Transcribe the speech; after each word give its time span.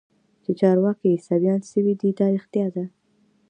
چې 0.43 0.51
چارواکي 0.59 1.07
عيسويان 1.13 1.61
سوي 1.71 1.93
دي 2.01 2.09
دا 2.17 2.27
رښتيا 2.35 2.67
ده. 2.75 2.85